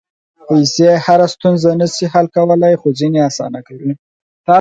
[0.47, 3.91] پېسې هره ستونزه نه شي حل کولی، خو ځینې اسانه کوي.